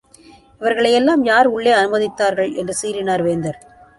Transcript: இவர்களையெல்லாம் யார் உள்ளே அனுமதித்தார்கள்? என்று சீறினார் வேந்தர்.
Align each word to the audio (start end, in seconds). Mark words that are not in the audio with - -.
இவர்களையெல்லாம் 0.61 1.23
யார் 1.23 1.47
உள்ளே 1.47 1.71
அனுமதித்தார்கள்? 1.71 2.51
என்று 2.55 2.75
சீறினார் 2.81 3.23
வேந்தர். 3.23 3.59